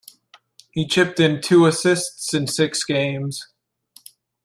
[0.71, 3.45] He chipped in two assists in six games.